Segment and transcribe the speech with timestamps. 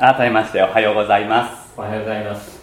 [0.00, 1.74] 改めましておはようございます。
[1.76, 2.58] おはようございます。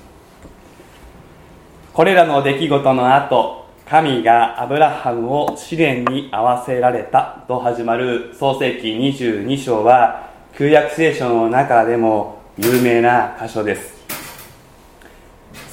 [1.94, 13.94] これらの出来事の後神がアブラハムを試練に合わせられたと始まる創世記22章は旧約聖書の中でも有名な箇所です。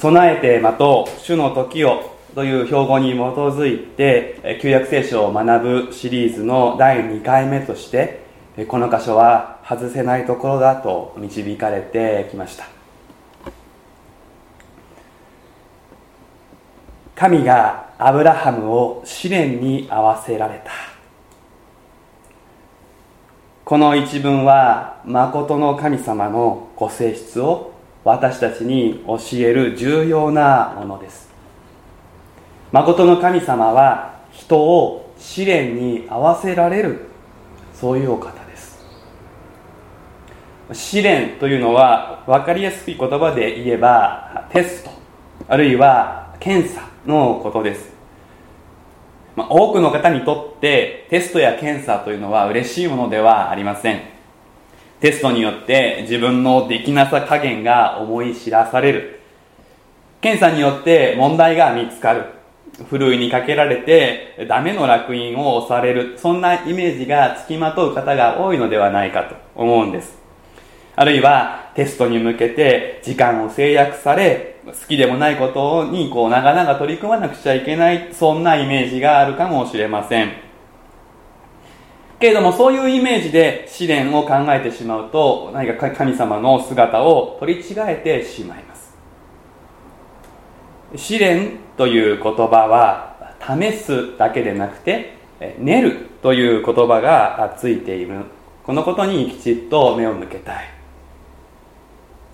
[0.01, 8.23] 備えて待とう主の時をという標語に基づいて旧約聖書を学ぶシリーズの第2回目として
[8.67, 12.65] この箇所は外せないところだと導かれてきました。
[17.15, 20.71] 神がアブラハムを試練に合わせられた。
[23.63, 27.71] この一文は誠の神様のご性質を
[28.03, 31.29] 私たちに教える重要なものです。
[32.71, 37.07] 誠の神様は人を試練に合わせられる。
[37.73, 38.34] そういうお方。
[40.73, 44.91] 試練というのは分かりやすい言葉で言えばテスト
[45.47, 47.93] あるいは検査のことです、
[49.35, 54.15] まあ、多くの方にとってテストや検査というのは嬉しいものではありません。
[55.01, 59.19] テストによって自分のできなさ加減が思い知らされる。
[60.21, 62.25] 検査によって問題が見つかる。
[62.89, 66.17] ふるいにかけられてダメの烙印を押される。
[66.17, 70.24] そんなイメージがつきまとう方が多いのではないかと思うんです。
[70.97, 80.31] あるいはテストに向けて時間を制約され、好きでもないことにこう長々取り組まなくちゃいけない、そんなイメージがあるかもしれません。
[82.17, 88.95] けれどもそういうイメージで試練を考えてしまうと何か神様の姿を取り違えてしまいます。
[90.95, 95.17] 試練という言葉は試すだけでなくて
[95.59, 98.21] 練るという言葉がついている。
[98.63, 100.74] このことにきちっと目を向けたい。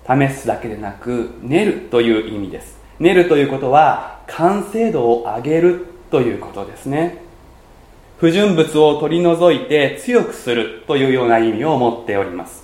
[0.06, 2.78] 試すだけでなく練るという意味です。
[2.98, 7.22] 練るということは完成度を上げるということですね。
[8.18, 12.61] 不純物を取り除いて強くするというような意味を持っております。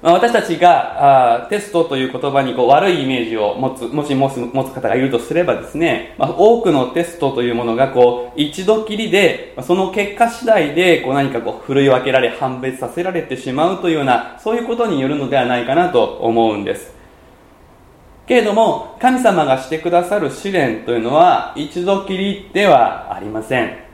[0.00, 16.94] 私たちがあテストという言葉にこう悪いイメージを持つもし持つ持つ方がいるとすればですね、まあ、多くのテストというものがこう一度きりでその結果次第でこう何かこう振るい分けられ判別させられてしまうというようなそういうことによるのではないかなと思うんです。
[18.28, 23.87] けれども神様がしてくださる試練というのは一度きりではありません、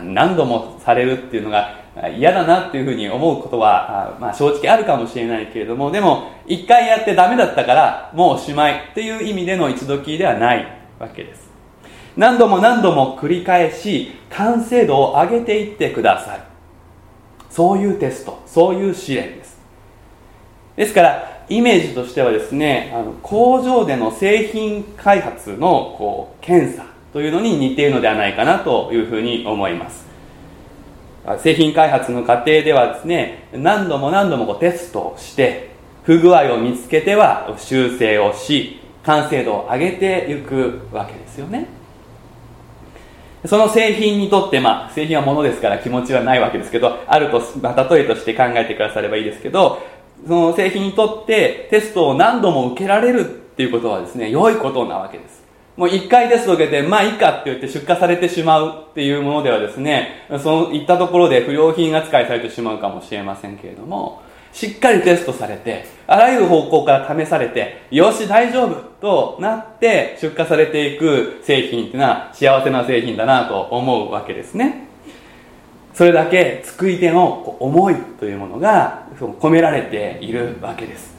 [0.00, 1.82] 何度もされるっていうのが
[2.16, 10.66] 嫌だなっていうふうに思うことは、まあ、正直あるかもしれないけれどもでも一回やってダメだったからもうおしまいっていう意味での一度きりではない
[10.98, 11.50] わけです。
[12.16, 16.40] 何度も何度も繰り返し完成度を上げていってください。
[17.50, 19.60] そういうテストそういう試練です。
[20.76, 26.91] ですからイメージとしてはですねあの工場での製品開発のこう検査。
[27.12, 30.06] というのに似ているのではないかなというふうに思います。
[31.38, 35.70] 製品開発の過程ではですね何度も何度もこうテストをして
[36.02, 41.68] 不具合を見つけては修正をし完成度を上げていくわけですよね。
[43.46, 49.82] その製品にとって、まあ、製品はものですから気持ちはないわけですけどあると、まあ、例えとして考えてくださればいいですけど
[50.28, 53.24] その製品にとってテストを何度も受けられるっ
[53.56, 55.41] ていうことはですね良いことなわけです。
[55.76, 64.22] もう一回テスト受けて、まあいいかって言って出荷されてしまうっていうものではですね、そのいったところで不良品扱いされてしまうかもしれませんけれども、
[64.52, 74.88] しっかりテストされて、あらゆる方向から試されて、よし大丈夫となって出荷されていく製品っていうのは幸せな製品だなと思うわけですね。
[75.94, 81.11] それだけ救い手の思いというものが込められているわけです。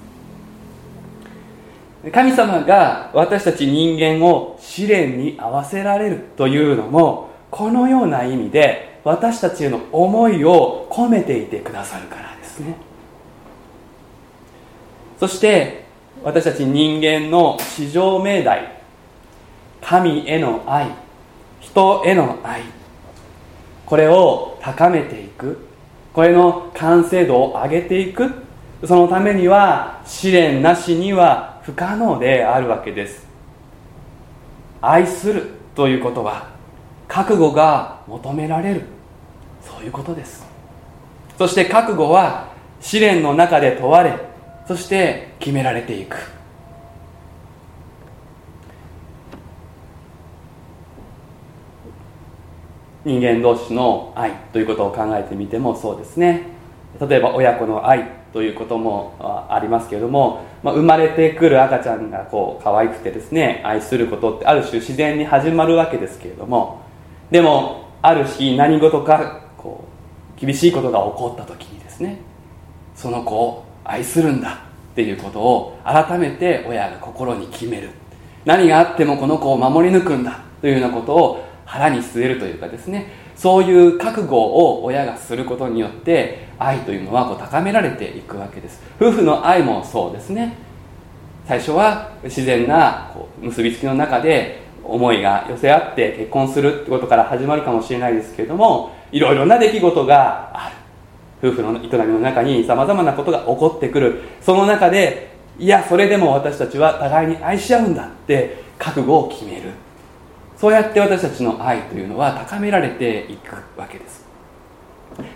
[2.12, 12.76] 神様が私たち人間を試練に合わせられるというのもこのような意味で私たちへの思いを込めていてくださるからですね。
[15.20, 15.86] そして
[16.24, 18.82] 私たち人間の至上命題。
[19.82, 20.88] 神への愛。
[21.60, 22.64] 人への愛。
[23.86, 25.68] これを高めていく。
[26.14, 28.32] これの完成度を上げていく。
[28.86, 33.26] そのためには試練なしには不可能であるわけです。
[34.82, 36.50] 愛するということは
[37.08, 38.82] 覚悟が求められる。
[39.62, 40.46] そういうことです。
[41.38, 42.52] そして覚悟は
[42.82, 44.14] 試練の中で問われ
[44.68, 46.18] そして決められていく。
[53.06, 56.44] 人間同士の愛ということを考えてみてもそうですね。
[57.02, 58.23] 例えば親子の愛。
[58.34, 59.16] ということも
[59.50, 66.82] ありますけれども、まあ、生まれてくる赤ちゃんがこう可愛くてですね愛することってある種自然に始まるわけですけれども
[67.30, 69.86] でもある日何事かこ
[70.36, 72.20] う厳しいことが起こった時にですね
[72.96, 74.64] その子を愛するんだ
[74.94, 77.90] っていうことを改めて親が心に決める。
[78.46, 88.82] 何があってもこの子を守り抜くんだというようなことを腹に据えるというかですねそういう覚悟を親がすることによって愛というのはこう高められていくわけです。
[89.00, 90.56] 夫婦の愛もそうですね。
[91.48, 100.76] 最初は自然なこう結びつきの中で思いが寄せ合って結婚するってことから始まるかもしれないですけれどもいろいろな出来事がある。
[101.50, 104.22] 夫婦の営みの中にさまざまなことが起こってくる。
[104.42, 109.72] その中でいやそれでも私たちは互いに愛し合うんだって覚悟を決める。
[110.58, 114.24] そうやって私たちの愛というのは高められていくわけです。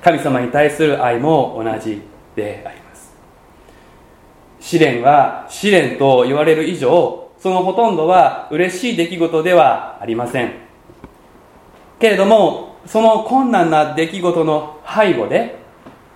[0.03, 2.01] 神様に対する愛も同じ
[2.35, 3.15] であります。
[4.59, 10.53] 試練は試練と言われる以上そのほとんどは嬉しい出来事ではありません。
[12.00, 15.57] けれどもその困難な出来事の背後で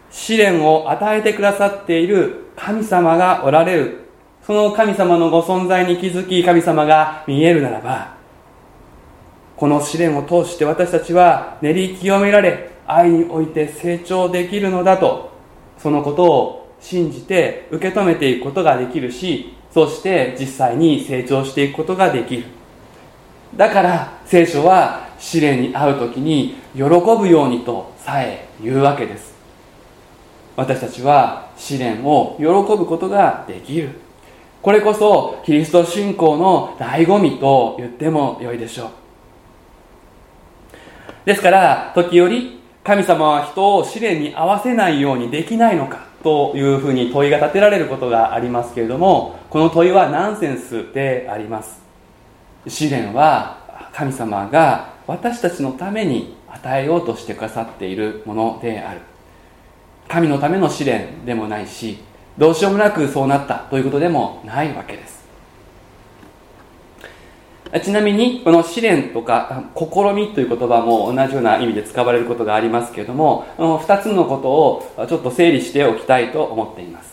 [0.09, 4.01] 試練を与えてくださっている神様がおられる。
[4.45, 8.15] その神様のご存在に気づき神様が見えるならば
[9.55, 15.31] この試練を通して私たちは練り清められ愛において成長できるのだと
[15.77, 22.43] そのことを信じて受け止めていくことができるしそして実際に成長していくことができる。
[23.55, 29.33] だから聖書は試練に遭う時に喜ぶようにとさえ言うわけです。
[30.55, 33.89] 私たちは試練を喜ぶことができる。
[34.61, 38.89] これこそキリスト信仰の醍醐味と言ってもよいでしょう。
[41.25, 51.79] ですから時折神様は人を試練に合わせないようにできないのかというふうに問いが立てられることがありますけれどもこの問いはナンセンスであります。
[52.67, 59.01] 試練は神様が私たちのために与えようとしてくださっているものである。
[60.07, 61.99] 神のための試練でもないし
[62.37, 65.20] どうしようもなくそうなったということでもないわけです。
[67.79, 77.12] ちなみにこの試練とか試みという言葉も同じような意味で使われることがありますけれども2つのことをちょっと整理しておきたいと思っています。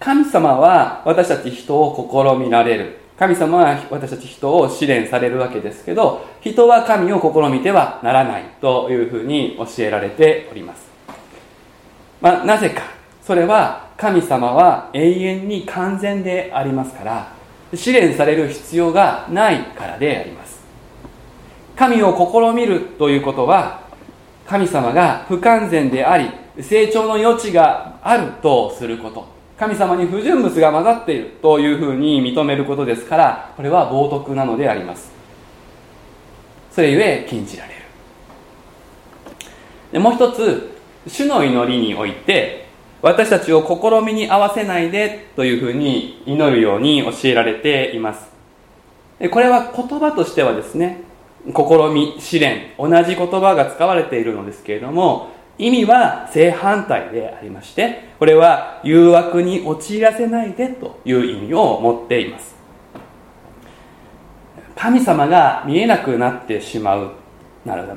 [0.00, 2.98] 神様は私たち人を試みられる。
[3.18, 10.88] 神様は私たち人を試練されるわけですけど人は神を試みてはならないというふうに教えられております、
[12.22, 13.00] まあ、なぜか。
[13.22, 17.39] それは神様は永遠に完全でありますから
[17.74, 20.60] 試練される必要がないからであります。
[21.76, 23.80] 神を試みるということは
[24.46, 26.30] 神様が不完全であり
[26.62, 29.26] 成長の余地があるとすること。
[29.56, 35.12] 神様に不純物が混ざっているというふうに認めることですからこれは冒涜なのであります。
[36.72, 37.80] それゆえ禁じられる。
[39.92, 42.69] でもう一つ主の祈りにおいて
[43.02, 48.28] 私たちを試みに合わせないでというふうに祈るように教えられています。
[49.30, 51.02] これは言葉としてはですね
[51.46, 51.54] 試
[51.92, 62.54] み試練同じ言葉が使われているのですけれども意味は正反対でありましてこれは誘惑に陥らせないでという意味を持っています。
[64.74, 67.12] 神様が見えなくなってしまう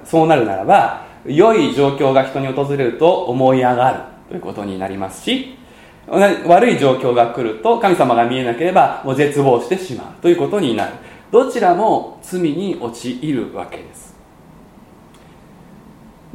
[0.03, 4.12] そうなるならば良い状況が人に訪れると思い上がる。
[4.29, 5.55] ということになりますし
[6.07, 10.93] 悪い状況が来ると神様が見えなければもう絶望してしまうということになる。
[11.31, 14.13] どちらも罪に陥るわけです。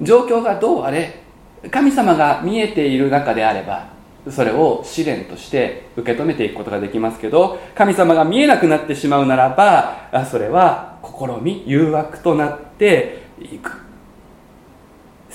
[0.00, 1.22] 状況がどうあれ
[1.70, 3.88] 神様が見えている中であれば
[4.30, 13.87] それを試練として受け止めていくことができますけど神様が見えなくなってしまうならばそれは試み誘惑となっていく。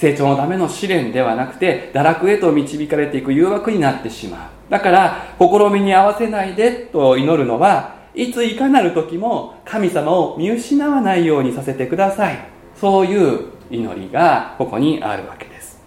[0.04, 4.70] 成長のための試練ではなくて堕落へと導かれていく誘惑になってしまう。
[4.70, 12.38] だから試みに合わせないでと祈るのはいついかなる時も神様を見失わないようにさせてください。
[12.76, 15.82] そういう祈りがここにあるわけです。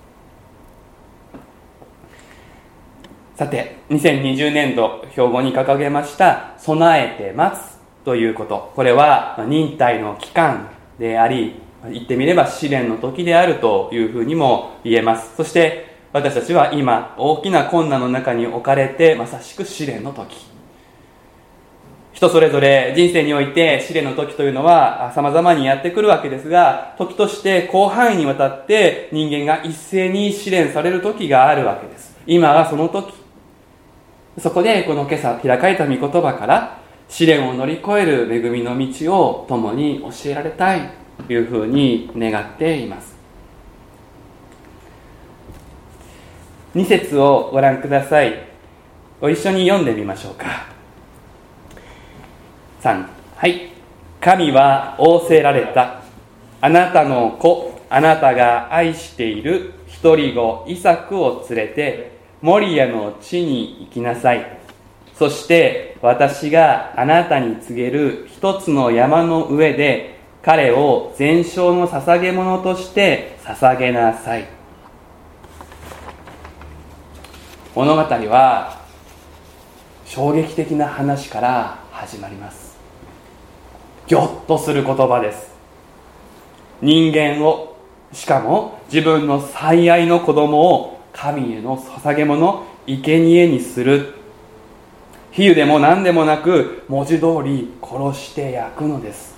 [3.35, 8.73] さて2020年度標語に掲げました「備えて待つ」ということ。
[8.75, 10.69] これは忍耐の期間
[10.99, 20.57] であり言ってみれば試練の時であるというふうにも言えますそして私たちは今大きな困難の中に置かれてまさしく試練の時
[22.17, 32.17] 人それぞれ人生において試練の時というのは様々にやってくるわけですが、時として広範囲にわたって人間が一斉に試練される時があるわけです。
[32.27, 33.13] 今はその時。
[34.39, 40.91] そこでこの今朝開かれた御言葉から試練を乗り越える恵みの道を共に教えられたい
[41.29, 43.17] いうふうに願っています。
[46.75, 48.47] 2節をご覧ください。
[49.21, 50.77] ご一緒に読んでみましょうか。
[52.87, 53.05] 3
[53.37, 53.73] はい
[54.21, 56.03] 神は仰せられた
[56.61, 64.59] あなたの子あなたが愛している一人子イサクを連れてモリアの地に行きなさい
[65.15, 70.16] そして私があなたに告げる一つの山の上で
[70.47, 74.47] 彼を全焼の捧げ物として捧げなさい。
[77.75, 78.81] 物語は
[80.05, 82.77] 衝撃的な話から始まります。
[84.07, 85.51] ぎょっとする言葉です。
[86.81, 87.77] 人間を
[88.13, 94.15] しかも自分の最愛の子供を神への捧げ物生贄にする。
[95.33, 99.36] 比喩でも何でもなく文字通り殺して焼くのです。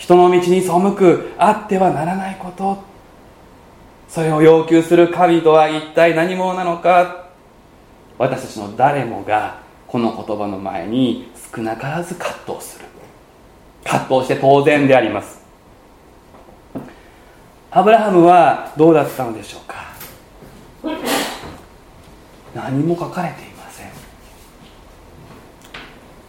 [0.00, 2.78] 人の道に背くあってはならないこと。
[4.08, 7.26] それを要求する神とは一体何者なのか。
[8.16, 12.86] 私たちの誰もがこの言葉の前に少なからず葛藤する。
[13.84, 15.38] 葛藤して当然であります。
[17.70, 19.90] アブラハムはどうだったのでしょうか。
[22.54, 23.86] 何も書かれていません。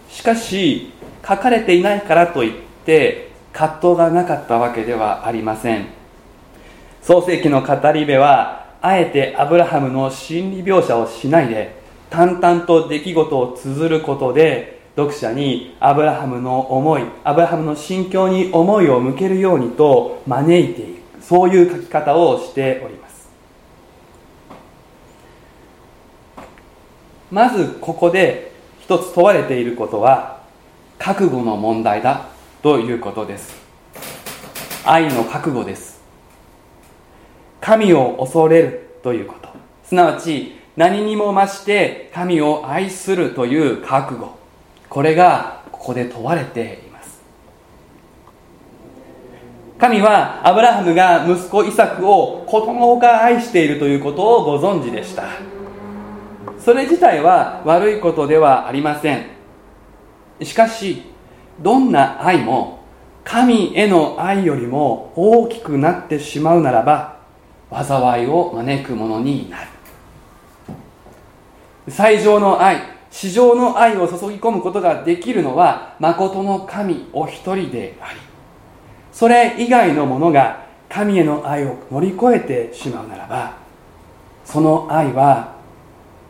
[0.10, 0.92] しかし
[1.26, 2.54] 書かれていないからといっ
[2.86, 5.88] て葛藤がなかったわけではありません。
[7.02, 11.80] 創世記の語り部はあえてアブラハムの心理描写をしないで
[12.10, 23.30] 淡々と出来事を綴ることで読者にアブラハムの思いアブラハムの心境に思いを向けるようにと招いているそういう書き方をしております。
[27.32, 30.42] まずここで一つ問われていることは
[31.00, 32.26] 覚悟の問題だ。
[32.62, 33.56] ということです。
[34.86, 36.00] 愛の覚悟です。
[37.60, 39.50] 神を恐れるということ。
[39.84, 44.38] すなわち何にも増して神を愛するという覚悟。
[44.90, 47.22] これがここで問われています。
[49.80, 55.24] 神はアブラハムが息子イサクを子供が愛しているということをご存知でした。
[56.60, 59.26] それ自体は悪いことではありません。
[60.44, 61.11] しかし
[61.60, 62.80] どんな愛も
[63.24, 67.20] 神への愛よりも大きくなってしまうならば
[67.72, 69.68] 災いを招くものになる。
[71.88, 72.78] 最上の愛
[73.12, 78.20] 市場の愛を注ぎ込むことができるのは誠の神お一人であり
[79.12, 83.58] それ以外のものが神への愛を乗り越えてしまうならば
[84.46, 85.56] その愛は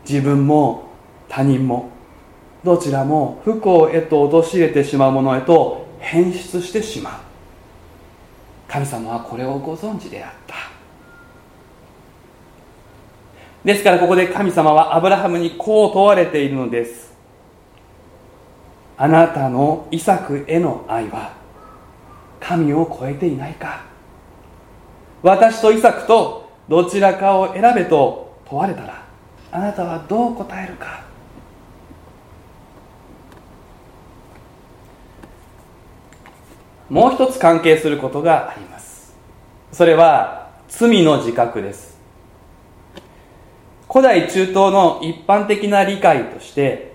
[0.08, 0.90] 自分も
[1.30, 1.90] 他人も
[2.64, 7.14] どちらも不幸へと陥れてしまうものへと変質してしまう。
[8.68, 10.56] 神様はこれをご存知であった。
[13.66, 17.12] ですからここで神様はアブラハムにこう問われているのです。
[18.98, 21.34] あなたのイサクへの愛は
[22.40, 23.84] 神を超えていないか。
[25.24, 29.04] 私とイサクとどちらかを選べと問われたら
[29.52, 31.11] あなたはどう答えるか。
[36.92, 39.16] もう一つ関係することがあります。
[39.72, 41.98] それは罪の自覚です。
[43.90, 46.92] 古代中東の一般的な理解として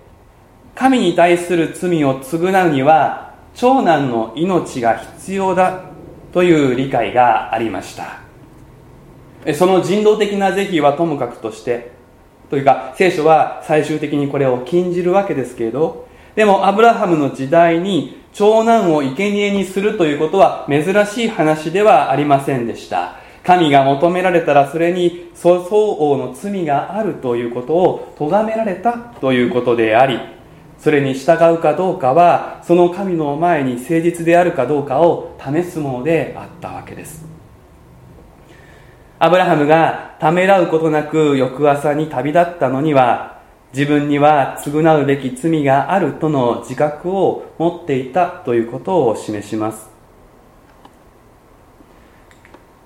[0.74, 5.84] 神に対する罪を償うには長男の命が必要だ
[6.30, 8.20] という理解がありました。
[9.54, 11.92] その人道的な是非はともかくとして
[12.50, 23.14] というか聖書は最終的にこれを禁じるわけですけれどでもアブラハムの時代に長男を生贄にするということは珍しい話ではありませんでした。
[23.43, 30.19] 神が求められたらそれに相応の罪があるということを咎められたということであり
[30.78, 37.25] それに従うかどうかはその神の前に誠実であるかどうかを試すものであったわけです。
[39.19, 43.36] アブラハムがためらうことなく翌朝に旅立ったのには
[43.73, 49.88] 自分には償うべき罪があるとの自覚を持っていたということを示します。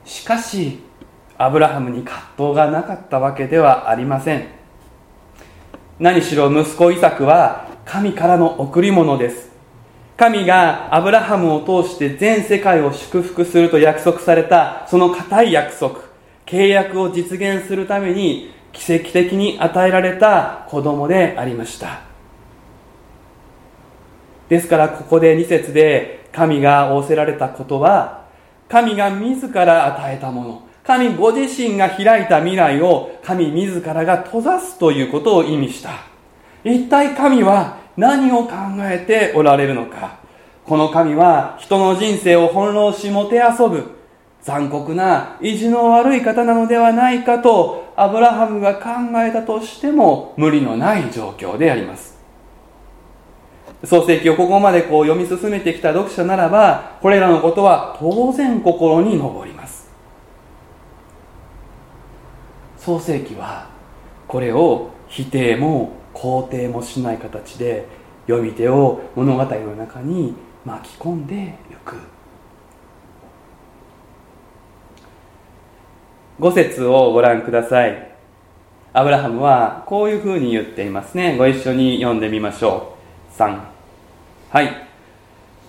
[0.05, 0.81] しかし
[1.39, 4.49] アブラハムに葛藤がなかったわけではありません。
[5.99, 9.51] 何しろ息子イサクは神からの贈り物です。
[10.17, 16.01] 神がアブラハムを通して全世界を祝福すると約束されたその固い約束
[16.45, 22.03] 契約を実現するために奇跡的に与えられた子供でありました。
[24.49, 28.25] ですからここで2節で神が仰せられたことは
[28.69, 35.91] 神が自ら与えたもの神ご自身が開いた未来を神自らが閉ざすということを意味した。
[36.65, 40.19] 一体神は何を考えておられるのか。
[40.65, 44.00] この神は人の人生を翻弄しもてあそぶ。
[44.43, 48.89] 残酷な意地の悪い方なのではないかとアブラハムが考
[49.23, 52.19] えたとしても無理のない状況であります。
[53.85, 59.91] 創世記をここまでこう読み進めてきた読者ならばこれらのことは当然心に上ります。
[62.77, 63.69] 創世記は
[64.27, 67.87] これを否定も肯定もしない形で
[68.27, 71.97] 読み手を物語の中に巻き込んでいく
[76.41, 78.13] 5節をご覧ください。
[78.95, 81.37] アブラハムはこういうふうに言っていますね。
[81.37, 82.97] ご一緒に読んでみましょ
[83.37, 83.39] う。
[83.39, 83.61] 3
[84.49, 84.87] はい。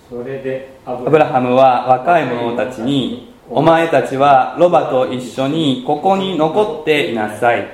[0.10, 7.68] それでアブラハムは若い者たちにお前たちはロバと一緒にここに残っていなさい。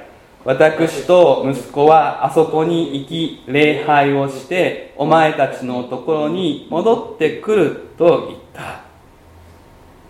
[0.44, 8.82] 私と息子はあそこに行き礼拝をしてお前たちのところに戻ってくると言った。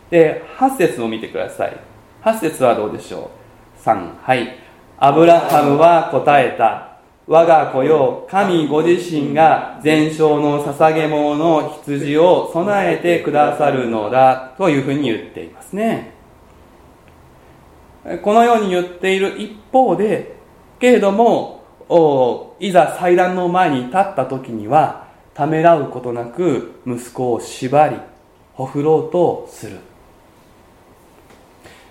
[0.09, 1.77] で8節を見てください
[2.27, 3.31] 8節はどうでしょ
[3.79, 4.57] う？3はい
[4.97, 16.13] アブラハムは答えた我が子よ、神ご自身が全焼の捧げ物の羊を備えてくださるのだというふうに言っていますね。
[18.21, 20.37] このように言っている一方で、
[20.79, 27.97] けれども、いざ祭壇の前に立った時には、ためらうことなく息子を縛り、
[28.53, 29.79] ほふろうとする。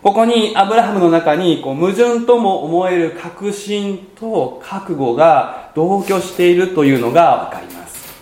[0.06, 8.14] ここにアブラハムの中にこう矛盾とも思える確信と覚悟が同居しているというのがわかります。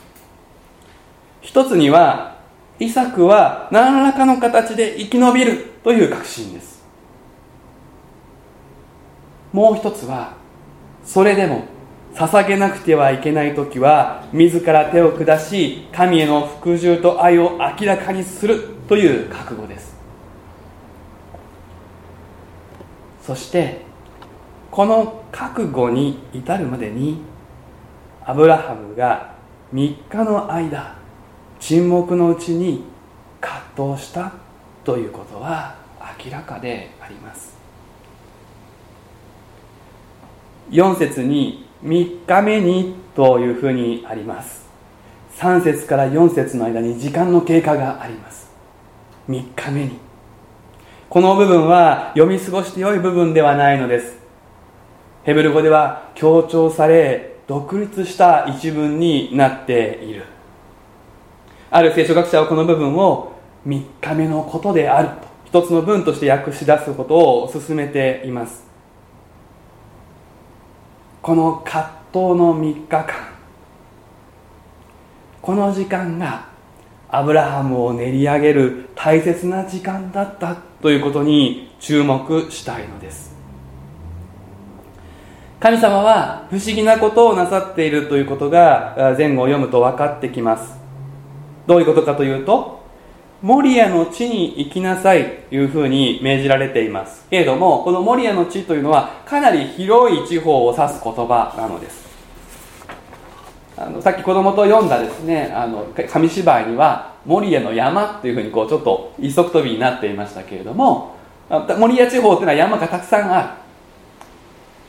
[1.43, 2.39] 一つには
[2.79, 6.83] イサクは何らかの形で生き延びるという確信です。
[9.53, 10.33] もう一つは
[11.05, 11.65] それでも
[12.15, 19.94] 捧げなくてはいけない時は自ら手を下し神への服従と愛を明らかにするという覚悟です。
[23.25, 23.81] そして
[24.71, 27.23] この覚悟に至るまでに
[28.25, 29.35] アブラハムが
[29.73, 30.97] 3日の間
[31.59, 32.85] 沈黙のうちに
[33.41, 34.33] 葛藤した
[34.85, 35.77] ということは
[36.23, 37.55] 明らかであります。
[40.71, 44.67] 4節に3日目にというふうにあります。
[45.37, 48.51] 3節から4節の間に時間の経過があります。
[49.29, 50.04] 3日目に。
[51.09, 54.17] この部分は読み過ごして良い部分ではないのです。
[55.25, 60.25] ヘブル語では強調され独立した一文になっている。
[61.71, 63.33] ある聖書学者はこの部分を
[63.67, 65.35] 3日目のことであると。
[65.61, 68.65] 一つの文として訳し出すことを進めています。
[71.23, 73.07] この葛藤の3日間。
[75.41, 76.49] この時間が
[77.09, 80.57] アブラハムを練り上げる大切な時間だった。
[80.85, 83.35] ということに注目したいのです。
[85.59, 90.77] 神様は不思議なことをなさっているということが前後を読むと分かってきます。
[91.67, 92.85] どういうことかというと
[93.41, 97.25] モリアの地に行きなさいというふうに命じられています。
[97.31, 102.05] けれどもこのモリアの地というのはかなり広い地方を指す言葉なのです。
[103.79, 111.17] あのさっき子供と読んだですねあの紙芝居には守谷の山というふうにこうちょっと一足飛びになっていましたけれども
[111.49, 113.49] 守谷地方というのは山がたくさんある。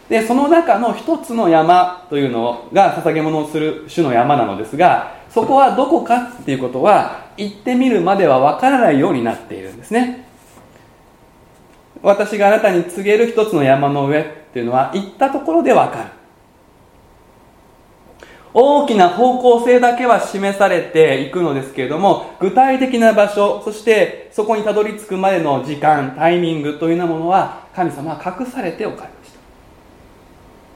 [0.09, 10.25] でその中の一つの山というのが捧げ物をする種の山なのですがそこはどこかっていうことは行ってみるまではわからないようになっているんですね。
[12.01, 16.09] 私があなたに告げる一つの山の上っていうのは行ったところでわかる。
[18.57, 29.31] 大きな方向性だけは示されていくのですけれども、具体的な場所、そしてそこにたどり着くまでの時間、タイミングというようなものは神様は隠されておかれまし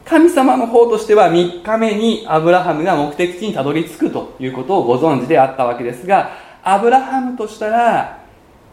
[0.03, 0.09] た。
[0.09, 8.19] 神様の方としては3日目にアブラハムが目的地にたどり着くということをご存知であったわけですが、アブラハムとしたら、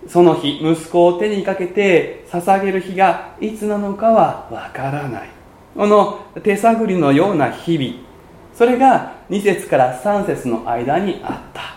[0.09, 5.29] その日、息子を手にかけて捧げる日がいつなのかはわからない。
[5.77, 8.06] この手探りのような日々、
[8.57, 11.77] それが2節から3節の間にあった。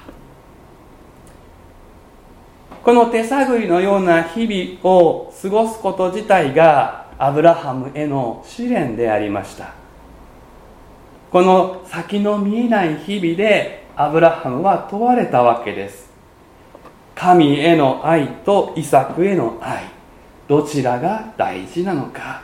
[2.81, 9.73] この手探りのような日々を過ごすこと自体がアブラハムへの試練でありました。
[11.31, 16.09] この先の見えない日々でアブラハムは問われたわけです。
[17.13, 19.83] 神への愛とイサクへの愛
[20.47, 22.41] どちらが大事なのか。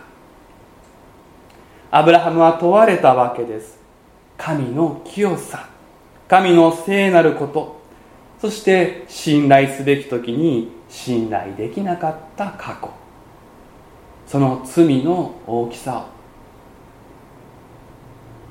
[1.90, 3.85] アブラハムは問われたわけです。
[4.38, 5.70] 神の清さ
[6.28, 7.76] 神の聖なること
[8.40, 12.90] そして信頼すべき時に信頼できなかった過去。
[14.28, 16.06] その罪の大きさを。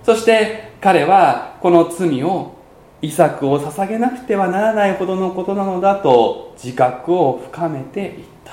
[0.05, 2.55] そして彼はこの罪を
[3.01, 8.53] 遺作を捧げなくてはならないほどのことなのだと自覚を深めていった。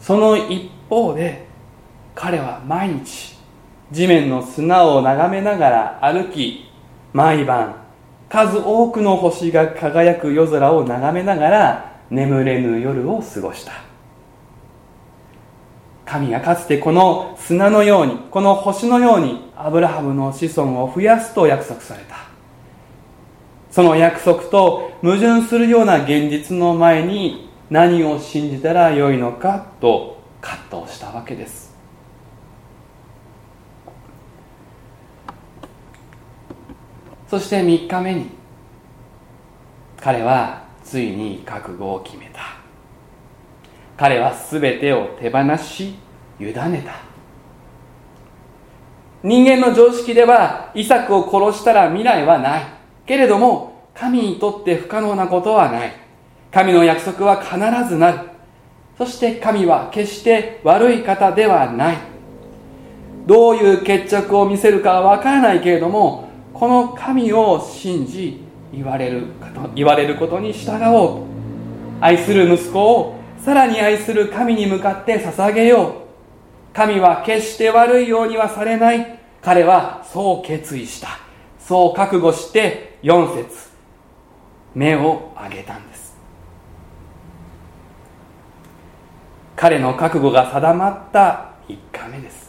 [0.00, 1.46] その一方で
[2.14, 3.37] 彼は毎日
[3.90, 6.70] 地面の砂を眺めながら歩き
[7.12, 7.76] 毎晩
[8.28, 13.72] 数多くの星が輝く夜空を眺めながら眠れぬ夜を過ごした。
[16.04, 22.16] 神がかつてこの砂のようにこの星のようにアブラハムの子孫を増やすと約束された。
[23.70, 31.67] その約束と矛盾するような現実の前に何を信じたらよいのかと葛藤したわけです。
[37.28, 38.30] そして3日目に
[40.00, 42.40] 彼はついに覚悟を決めた。
[43.96, 45.94] 彼は全てを手放し
[46.40, 47.08] 委ねた。
[49.22, 52.62] 人間の常識ではイサクを殺したら未来はない。
[53.04, 55.92] けれども神にとって不可能なことはない。
[56.50, 57.56] 神の約束は必
[57.88, 58.18] ずなる。
[58.96, 61.98] そして神は決して悪い方ではない。
[63.26, 66.27] どういう決着を見せるかは分からないけれども
[66.58, 68.42] この神を信じ
[68.72, 69.26] 言われる
[69.76, 71.26] 言われることに従おう
[72.00, 76.74] 愛する息子をさらに愛する神に向かって捧げよう。
[76.74, 79.20] 神は決して悪いようにはされない。
[79.40, 81.08] 彼はそう決意した。
[81.60, 83.68] そう覚悟して4節
[84.74, 86.16] 目を上げたんです。
[89.54, 92.47] 彼の覚悟が定まった1日目です。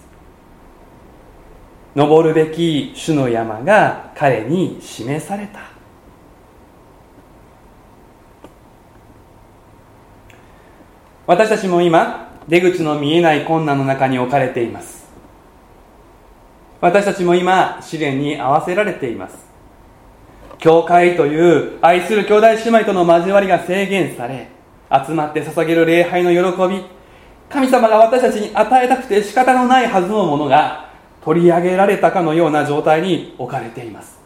[2.00, 5.60] 登るべき主の山が彼に示された。
[11.28, 15.10] 私たちも今出口の見えない困難の中に置かれています。
[16.80, 19.38] 私たちも今試練に合わせられています。
[20.58, 24.48] 教会という愛する兄弟姉妹との交わりが制限され
[25.06, 26.82] 集まって捧げる礼拝の喜び
[27.50, 30.89] 神様が私たちに与えたくて仕方のないはずのものが
[31.24, 34.20] 取り上げられたかのような状態に置かれています。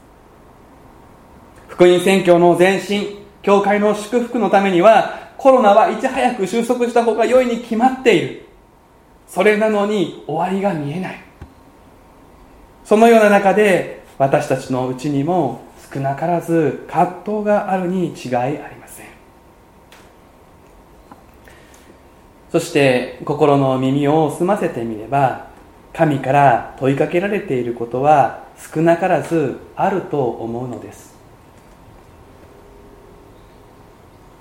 [1.67, 8.45] 福音宣教の前進教会の祝福のためにはコロナはいち早く収束した方が良いに決まっている。
[9.27, 11.19] それなのに終わりが見えない。
[12.86, 19.08] そのような中で私たちのうちにも少なからず葛藤があるに違いありません。
[22.51, 25.47] そして心の耳を澄ませてみれば
[25.93, 31.13] 神から問いかけられていることは少なからずあると思うのです。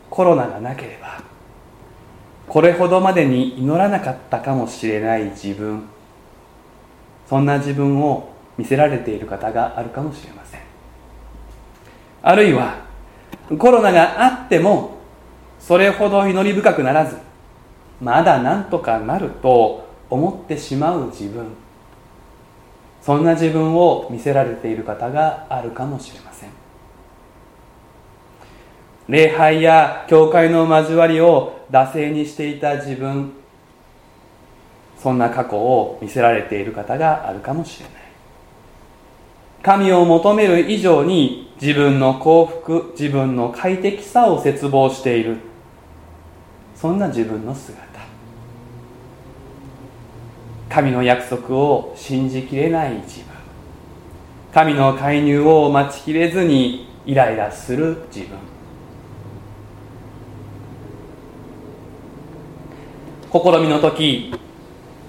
[0.08, 1.22] コロナがなければ
[2.46, 5.84] これほどまでに祈らなかったかもしれない自分
[7.26, 10.60] そんな自分を見せられている方があるかもしれません。
[12.22, 12.76] あるいは
[13.58, 14.98] コロナがあっても
[15.58, 17.16] それほど祈り深くならず
[18.00, 21.46] まだなんとかなると思ってしまう自分。
[23.00, 26.50] そんな自分を見せられている方があるかもしれません。
[29.08, 33.32] 礼拝や教会の交わりを惰性にしていた自分。
[34.98, 37.94] そんな過去を見せられている方があるかもしれない。
[39.62, 45.38] 神を求める以上に自分の幸福自分の快適さを絶望している。
[46.76, 47.91] そんな自分の姿。
[50.72, 53.26] 神の約束を信じきれない自分。
[54.54, 58.38] 神の介入を待ちきれずにイライラする自分。
[63.30, 64.34] 試みの時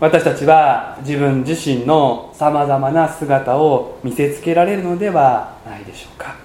[0.02, 6.36] 私たちは自分自身のさまざまな姿を見せつけられるのではないでしょうか。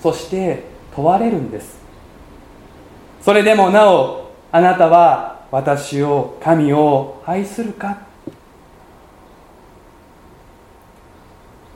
[0.00, 0.62] そして
[0.94, 1.76] 問われるんです。
[3.20, 7.98] それでもなおあなたは私を神を愛するか？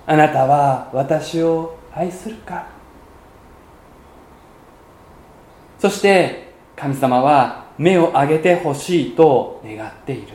[0.07, 2.67] あなたは私を愛するか？
[5.79, 10.29] そして神様は目を上げてほしいと願っている。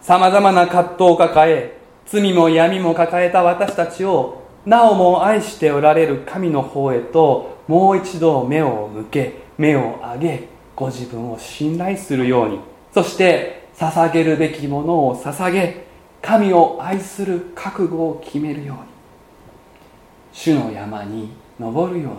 [0.00, 12.60] さまざまな葛藤を抱え罪も闇も抱えた私たちをなおも愛しておられる神の方へともう一度目を向け目を上げご自分を信頼するように
[12.92, 15.84] そして捧げるべきものを捧げ
[16.22, 18.82] 神を愛する覚悟を決めるように
[20.32, 22.18] 主の山に登るように。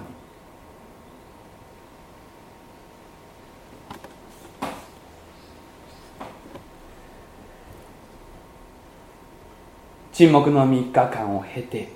[10.13, 11.89] 沈黙の3日間を経て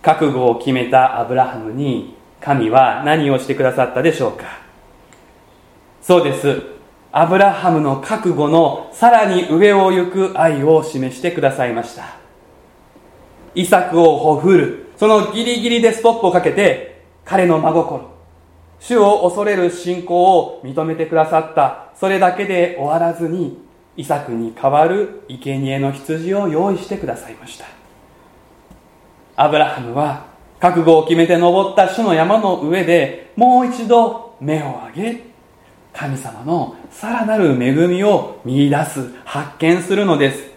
[0.00, 4.65] 覚悟を決めたアブラハムに神は何をしてくださったでしょうか？
[6.06, 6.62] そうです。
[7.10, 12.14] アブラハムの覚悟のさらに上を行く愛を示してくださいました。
[13.56, 14.86] イサクをほふる。
[14.98, 18.08] そのギリギリでストップをかけて彼の真心。
[18.78, 21.88] 主を恐れる信仰を認めてくださった。
[21.96, 23.58] それだけで終わらずに
[23.96, 25.24] イサクに代わる。
[25.28, 27.64] 生贄の羊を用意してくださいました。
[29.34, 30.26] アブラハムは
[30.60, 35.35] 覚悟を決めて登った主の山の上でもう一度目を上げ
[35.96, 40.50] 神様のさらなる恵みを見出す発見するのです。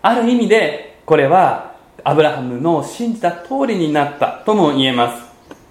[0.00, 5.18] ある意味でこれはアブラハムの信じた通りになったとも言えま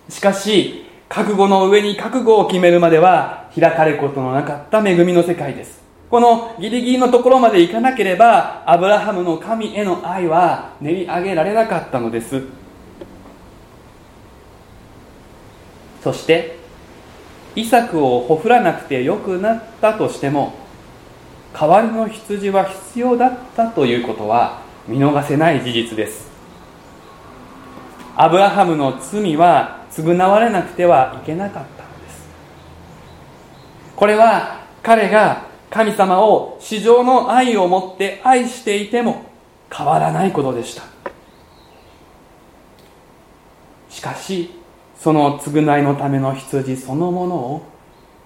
[0.08, 0.16] す。
[0.16, 5.84] しかし覚悟の上に覚悟を決めるまでは開かれることのなかった恵みの世界です。
[6.12, 12.44] このギリギリのところまで行かなければアブラハムの神への愛は練り上げられなかったのです。
[16.04, 16.65] そして
[17.56, 20.54] イサクをほふらなくてよくなったとしても
[21.58, 26.30] 代わりの羊は必要だったということは見逃せない事実です。
[28.18, 32.28] アブラハムの罪は償われなくてはいけなかったのです。
[33.96, 39.26] これは彼が神様を至上の愛を持って愛していても
[39.72, 40.84] 変わらないことでした。
[43.90, 44.52] しかし
[44.98, 47.62] その償いのための羊そのものを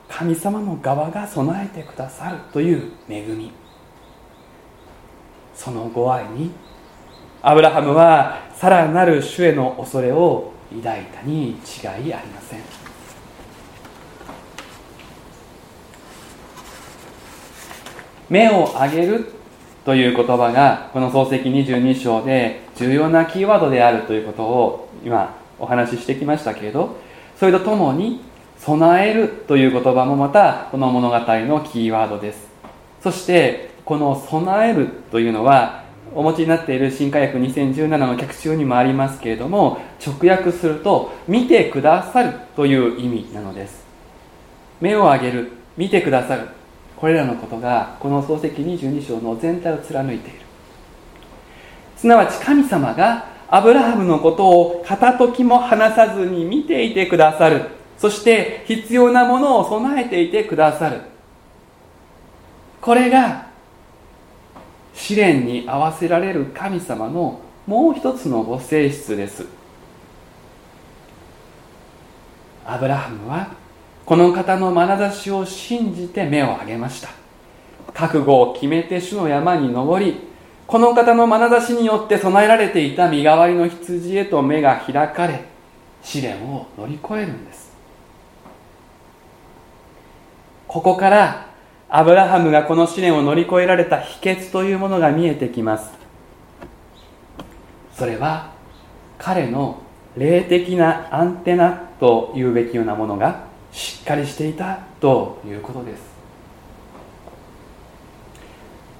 [0.08, 3.52] 神様の側が備えてくださるという恵み。
[5.54, 6.52] そのご愛に
[7.42, 12.60] アブラハムはさらなる主への恐れを抱いたに違いありません。
[18.30, 19.34] 目を上げる
[19.84, 26.98] という言葉がこの創世記22章で重要なキーワードであるということを今お話ししてきましたけれど
[27.38, 28.22] それとともに
[28.60, 32.50] 備えるという言葉もまたこの物語のキーワードです。
[33.02, 43.86] そしてこの備えるというのはお持ちになっている新科学2017の脚中にもありますけれども直訳すると見てくださるという意味なのです。
[44.82, 46.50] 目を上げる見てくださる。
[46.98, 50.40] これらのことがこの漱石22章の全体を貫いている。
[51.96, 57.70] すなわち神様がアブラハムのことを片時も離さずに見ていてくださる。
[57.98, 61.02] そして必要なものを備えていてくださる。
[62.80, 63.48] これが
[64.94, 69.46] 試練に合わせられる神様のもう一つのご性質です。
[72.66, 73.52] アブラハムは
[74.06, 77.10] この方の眼差しを信じて目を上げました。
[77.94, 80.29] 覚悟を決めて主の山に登り
[80.70, 85.46] この方の眼差しによって備えられていた身代わりの羊へと目が開かれ
[86.04, 87.72] 試練を乗り越えるんです。
[90.68, 91.50] ここから
[91.90, 95.90] アブラハムがこの試練を乗り越えられた秘訣というものが見えてきます。
[97.96, 98.52] それは
[99.18, 99.82] 彼の
[100.16, 106.04] 霊的なアンテナというべきようなものがしっかりしていたということです。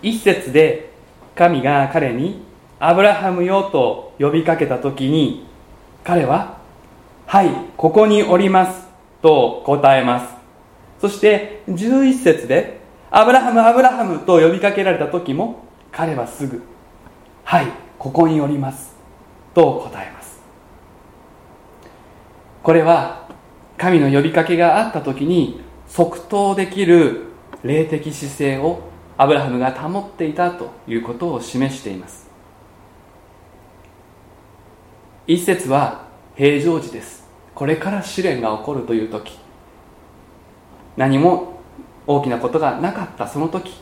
[0.02, 0.89] 一節で
[1.40, 2.44] 神が彼に
[2.82, 5.48] アブラハムよと呼びかけた時に
[6.04, 6.58] 彼は
[7.28, 8.88] はいここにおります
[9.22, 10.36] と答えます。
[11.00, 16.62] そして11節でアブラハムアブラハムと呼びかけられた時も彼はすぐ
[17.46, 18.94] はいここにおります
[19.54, 20.42] と答えます。
[22.64, 23.30] これは
[23.78, 27.28] 神の呼びかけがあった時に即答できる
[27.64, 28.90] 霊的姿勢を
[29.22, 32.30] アブラハムが保っていたということを示しています。
[35.28, 36.06] 一節は
[36.38, 37.28] 平常時です。
[37.54, 39.38] これから試練が起こるという時。
[40.96, 41.60] 何も
[42.08, 43.74] 大きなことがなかったその時。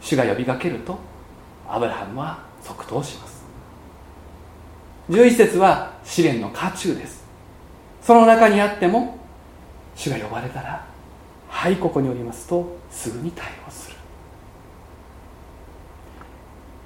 [0.00, 0.98] 主が呼びかけると
[1.68, 3.44] アブラハムは即答します。
[5.10, 7.24] 11節は試練の渦中です。
[8.02, 9.16] その中にあっても
[9.94, 10.87] 主が呼ばれたら
[11.48, 13.96] はいここにおりますとすぐに対応する。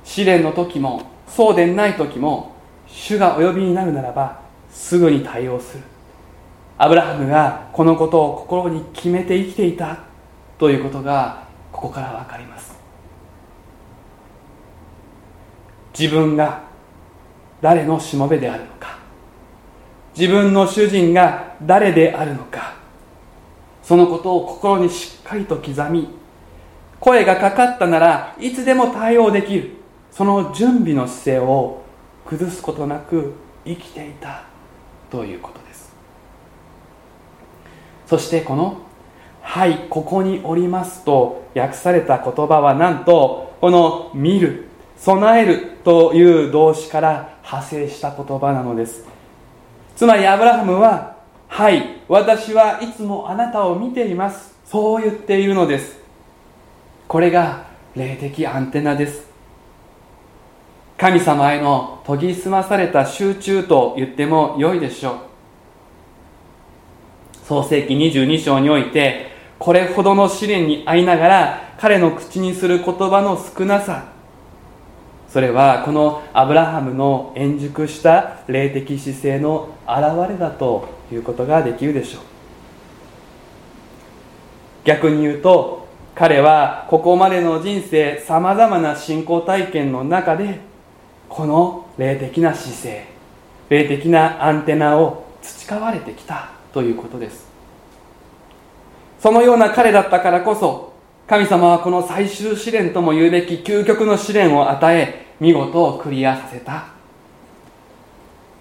[0.05, 2.55] 試練の時もそうでない時も
[2.87, 5.83] 主がお呼びになるならばすぐに対応する。
[6.79, 9.99] アブラハムがこのことを心に決めて生きていた
[10.59, 12.77] ということがここから分かります。
[15.99, 16.63] 自分が
[17.61, 18.99] 誰のしもべであるのか。
[20.17, 22.82] 自分の主人が誰であるのか。
[23.83, 26.09] そのことを心にしっかりと刻み
[27.01, 29.71] 声がかかったならいつでも対応できる
[30.13, 31.83] その準備の姿勢を
[32.27, 34.45] 崩すことなく生きていた
[35.11, 35.93] ということです。
[38.07, 38.79] そしてこの
[39.43, 49.05] 「はいここにおります」と訳された言葉はなんとこの「見る」「備える」という動詞から派生した言葉なのです。
[49.97, 51.12] つまりアブラハムは
[51.55, 56.01] 「はい私はいつもあなたを見ています」そう言っているのです。
[57.07, 59.31] これが霊的アンテナです。
[60.97, 65.15] 神様への研ぎ澄まされた集中と言っても良いでしょう。
[67.45, 69.27] 創世紀22章において
[69.59, 74.05] これほどの試練に遭いながら彼の口にする言葉の少なさ。
[75.29, 82.23] それはこのアブラハムの円熟した霊的姿勢の表れだということができるでしょう。
[84.85, 90.61] 逆に言うと彼はここまでの人生さまざまな信仰体験の中で
[91.29, 93.07] この霊的な姿勢
[93.69, 97.47] 霊的なアンテナを培われてきたということです。
[99.19, 100.93] そのような彼だったからこそ
[101.29, 106.89] 神様はこの最終試練とも言うべき究極の試練を与え見事クリアさせた。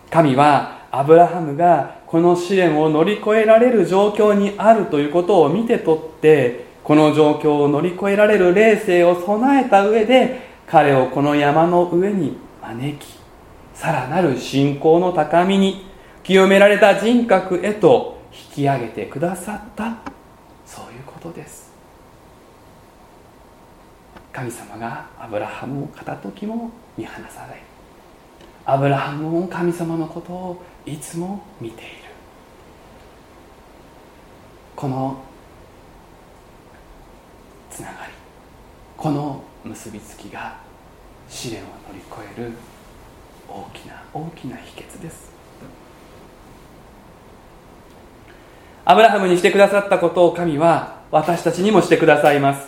[0.09, 13.19] 神はアブラハムがこの試練を乗り越えられる状況にあるということを見て取ってこの状況を乗り越えられる霊性を備えた上で彼をこの山の上に招き
[13.73, 15.85] さらなる信仰の高みに
[16.23, 19.97] 清められた人格へと引き上げてくださった。
[20.65, 21.71] そういうことです。
[24.31, 27.61] 神様がアブラハムを片時も見放さない。
[28.65, 31.91] アブラハムも神様のことをいつも見ている。
[34.75, 35.23] この
[37.69, 38.13] つながり。
[38.97, 40.57] この結びつきが
[41.29, 42.51] 試練を乗り越える
[43.47, 45.31] 大きな大きな秘訣です。
[48.85, 52.67] アブラハムにしてくださったことを神は私たちにもしてくださいます。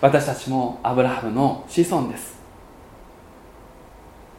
[0.00, 2.40] 私たちもアブラハムの子孫です。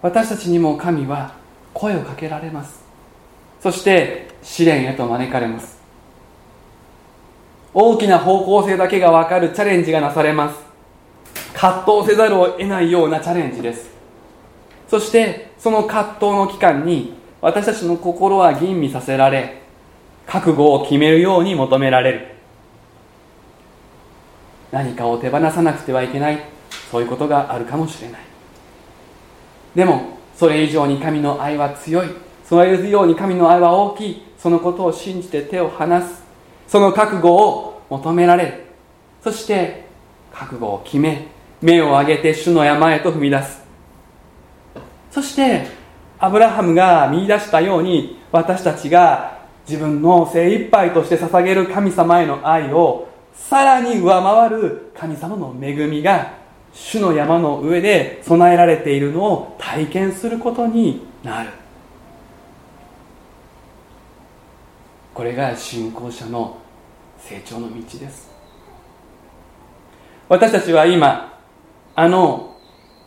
[0.01, 1.42] 私たちにも神は
[1.73, 2.83] 声をかけられます。
[3.61, 5.81] そして試練へと招かれます。
[7.73, 10.59] 大きな方向性だけが分かるチャレンジがなされます。
[11.53, 13.89] 葛藤せざるを得ないようなチャレンジです。
[14.87, 19.61] そしてその葛藤の期間に私たちの心は吟味させられ
[20.27, 22.27] 覚悟を決めるように求められる。
[24.71, 26.39] 何かを手放さなくてはいけない。
[26.91, 28.21] そういうことがあるかもしれない。
[29.75, 32.07] でもそれ以上に神の愛は強い。
[32.43, 34.23] それ以上に神の愛は大きい。
[34.37, 36.21] そのことを信じて手を離す。
[36.67, 38.47] その覚悟を求められ。
[38.47, 38.65] る
[39.23, 39.85] そして
[40.33, 41.27] 覚悟を決め。
[41.61, 43.63] 目を上げて主の山へと踏み出す。
[45.11, 45.65] そして
[46.19, 56.42] アブラハムが見出したように私たちが自分の精一杯として捧げる神様への愛をさらに上回る神様の恵みが
[56.73, 61.49] 主の山の上で備えられているのを体験することになる。
[65.13, 66.57] これが信仰者の
[67.19, 68.31] 成長の道です。
[70.27, 71.39] 私たちは今
[71.95, 72.57] あの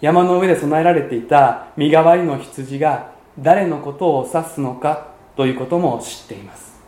[0.00, 6.80] 山の上で備えられていた身代わりの羊が誰のことを指すのかということも知っています。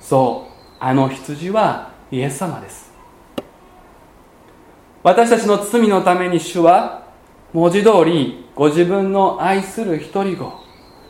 [0.00, 2.89] そうあの羊はイエス様です。
[5.02, 7.06] 私たちの罪のために主は
[7.52, 10.52] 文字通りご自分の愛する一人子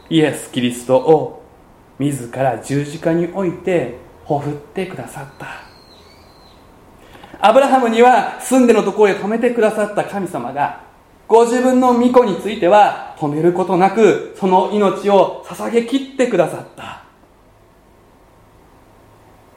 [0.09, 1.43] イエス・キリストを
[1.99, 5.47] 自ら十字架に置いてほふってくださった。
[7.43, 10.84] アブラハムには住んでのところへ止めてくださった神様が
[11.26, 17.05] ご自分の御子については止めることなくその命を捧げきってくださった。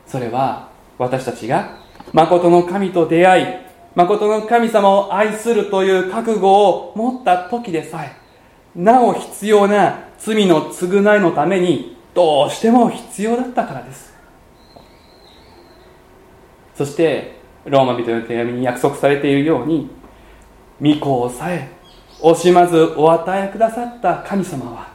[0.08, 1.78] それは私たちが
[2.14, 8.16] 誠の神と出会い誠の神様を愛するという覚悟を持った時でさえ
[8.76, 14.14] なお必要な罪の償いのためにどうしても必要だったからです。
[16.76, 19.90] そしてローマ人の手紙に約束されているように
[20.82, 21.70] 御子をさえ
[22.20, 24.92] 惜しまずお与えくださった神様は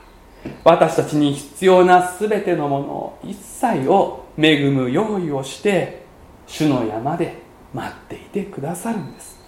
[0.64, 6.04] 私たちに必要な全てのもの一切を恵む用意をして
[6.46, 9.38] 主の山で待っていてくださるんです。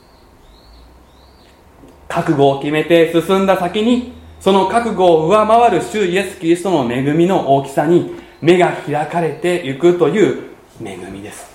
[2.09, 10.51] 覚悟を決めて進んだ先にその覚悟を上回る主イエス・キリストの恵みの大きさに目が開かれていくという
[10.83, 11.51] 恵みです。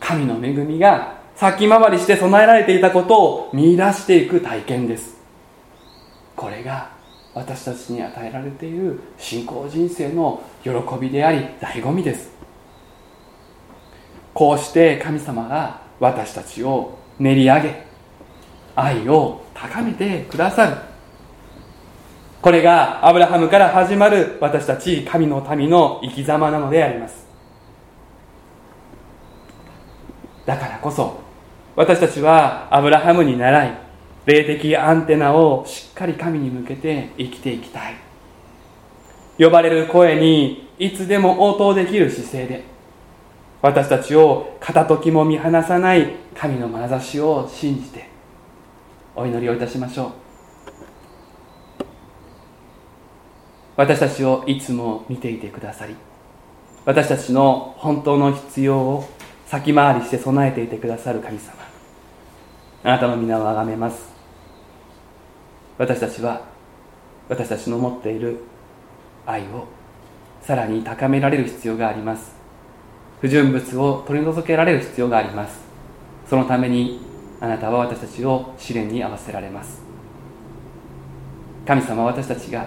[0.00, 5.16] 神の恵みが先回りして備えられていたことを見出していく体験です。
[6.36, 6.90] これが
[7.34, 10.70] 私たちに与えられている信仰人生の喜
[11.00, 12.35] びであり醍醐味です。
[14.36, 17.86] こうして神様が私たちを練り上げ
[18.74, 20.76] 愛を高めてくださる。
[22.42, 27.26] これがアブラハムから始まる私たち神の民の生き様なのであります。
[30.44, 31.18] だからこそ
[31.74, 33.78] 私たちはアブラハムに習い
[34.26, 37.94] 霊的アンテナをしっかり神に向けて生きていきたい。
[39.38, 42.75] 呼ばれる声にいつでも応答できる姿勢で
[43.66, 48.08] 私たちを片時も見放さない神の眼差しを信じて
[49.16, 50.10] お祈りをいたしましょう。
[53.76, 55.96] 私たちをいつも見ていてくださり
[56.84, 59.08] 私たちの本当の必要を
[59.46, 61.56] 先回りして備えていてくださる神様
[62.84, 64.12] あなたの皆をあがめます。
[65.76, 66.46] 私たちは
[67.28, 68.44] 私たちの持っている
[69.26, 69.66] 愛を
[70.40, 72.35] さらに高められる必要があります。
[73.20, 75.60] 不純物を取り除けられる必要があります。
[76.28, 77.00] そのために
[77.40, 79.82] あなたは私たちを試練に合わせられます。
[81.66, 82.66] 神様は私たちが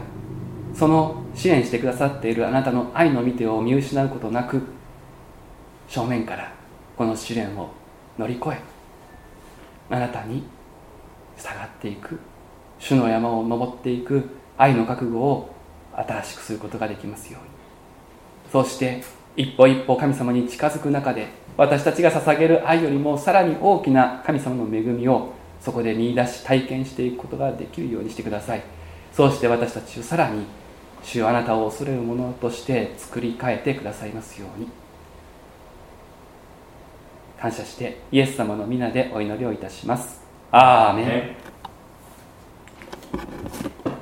[0.73, 4.61] その支援してくださっているあなたの愛の見てを見失うことなく
[5.87, 6.51] 正面から
[6.97, 7.69] この試練を
[8.17, 8.57] 乗り越え
[9.89, 10.43] あなたに
[11.37, 12.19] 従っていく
[12.77, 15.55] 主の山を登っていく愛の覚悟を
[15.93, 17.49] 新しくすることができますように。
[18.51, 19.03] そして
[19.39, 25.31] 一歩一歩神様に近づく中で私たちが捧げる愛よりもさらに大きな神様の恵みを
[25.61, 28.61] そこで見いだし体験していくことができるようにしてください。
[29.13, 30.45] そうして私たちをさらに
[31.03, 34.67] 主あなたを恐れるものとして作り変えてくださいますように。
[37.39, 40.21] 感謝してイエス様の皆でお祈りをいたします。
[40.51, 41.35] アーメ
[43.95, 43.98] ン。